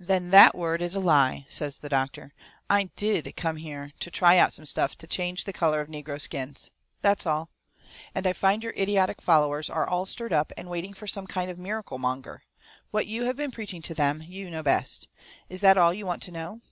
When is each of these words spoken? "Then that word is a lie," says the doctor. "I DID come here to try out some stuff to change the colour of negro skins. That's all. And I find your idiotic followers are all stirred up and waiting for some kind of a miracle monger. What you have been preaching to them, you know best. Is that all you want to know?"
"Then 0.00 0.30
that 0.30 0.54
word 0.54 0.80
is 0.80 0.94
a 0.94 1.00
lie," 1.00 1.44
says 1.50 1.80
the 1.80 1.90
doctor. 1.90 2.32
"I 2.70 2.84
DID 2.96 3.34
come 3.36 3.56
here 3.56 3.92
to 4.00 4.10
try 4.10 4.38
out 4.38 4.54
some 4.54 4.64
stuff 4.64 4.96
to 4.96 5.06
change 5.06 5.44
the 5.44 5.52
colour 5.52 5.82
of 5.82 5.90
negro 5.90 6.18
skins. 6.18 6.70
That's 7.02 7.26
all. 7.26 7.50
And 8.14 8.26
I 8.26 8.32
find 8.32 8.62
your 8.64 8.72
idiotic 8.72 9.20
followers 9.20 9.68
are 9.68 9.86
all 9.86 10.06
stirred 10.06 10.32
up 10.32 10.50
and 10.56 10.70
waiting 10.70 10.94
for 10.94 11.06
some 11.06 11.26
kind 11.26 11.50
of 11.50 11.58
a 11.58 11.62
miracle 11.62 11.98
monger. 11.98 12.42
What 12.90 13.06
you 13.06 13.24
have 13.24 13.36
been 13.36 13.50
preaching 13.50 13.82
to 13.82 13.92
them, 13.94 14.22
you 14.22 14.48
know 14.48 14.62
best. 14.62 15.08
Is 15.50 15.60
that 15.60 15.76
all 15.76 15.92
you 15.92 16.06
want 16.06 16.22
to 16.22 16.32
know?" 16.32 16.62